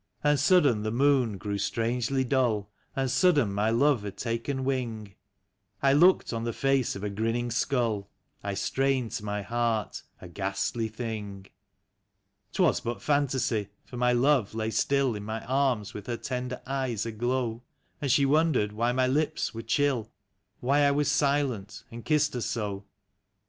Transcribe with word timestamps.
And 0.23 0.39
sudden 0.39 0.81
the 0.81 0.89
moon 0.89 1.37
grew 1.37 1.59
strangely 1.59 2.23
dull. 2.23 2.71
And 2.95 3.11
sudden 3.11 3.53
my 3.53 3.69
love 3.69 4.01
had 4.01 4.17
taken 4.17 4.63
wing; 4.65 5.13
I 5.83 5.93
looked 5.93 6.33
on 6.33 6.43
the 6.43 6.53
face 6.53 6.95
of 6.95 7.03
a 7.03 7.09
grinning 7.11 7.51
skull, 7.51 8.09
I 8.43 8.55
strained 8.55 9.11
to 9.11 9.23
my 9.25 9.43
heart 9.43 10.01
a 10.19 10.27
ghastly 10.27 10.87
thing. 10.87 11.45
'Twas 12.51 12.79
but 12.79 12.99
fantasy, 12.99 13.69
for 13.85 13.97
my 13.97 14.11
love 14.11 14.55
lay 14.55 14.71
still 14.71 15.13
In 15.13 15.23
my 15.23 15.45
arms 15.45 15.93
with 15.93 16.07
her 16.07 16.17
tender 16.17 16.63
eyes 16.65 17.05
aglow. 17.05 17.61
And 18.01 18.09
she 18.11 18.25
wondered 18.25 18.71
why 18.73 18.93
my 18.93 19.05
lips 19.05 19.53
were 19.53 19.61
chill, 19.61 20.09
Why 20.61 20.79
I 20.79 20.89
was 20.89 21.11
silent 21.11 21.83
and 21.91 22.03
kissed 22.03 22.33
her 22.33 22.41
so. 22.41 22.85